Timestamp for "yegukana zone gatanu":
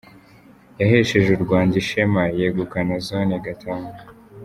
2.37-3.89